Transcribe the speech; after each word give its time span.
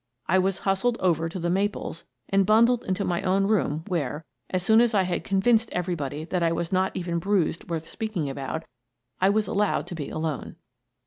I 0.25 0.39
was 0.39 0.57
hustled 0.65 0.97
over 0.99 1.29
to" 1.29 1.37
The 1.39 1.51
Maples" 1.51 2.05
and 2.29 2.43
bundled 2.43 2.83
into 2.85 3.05
my 3.05 3.21
own 3.21 3.45
room 3.45 3.83
where, 3.87 4.25
as 4.49 4.63
soon 4.63 4.81
as 4.81 4.95
I 4.95 5.03
had 5.03 5.23
convinced 5.23 5.69
everybody 5.71 6.23
that 6.23 6.41
I 6.41 6.51
was 6.51 6.71
not 6.71 6.95
even 6.95 7.19
bruised 7.19 7.69
worth 7.69 7.87
speaking 7.87 8.27
about, 8.27 8.63
I 9.19 9.29
was 9.29 9.45
allowed 9.45 9.85
to 9.85 9.93
be 9.93 10.09
alone. 10.09 10.55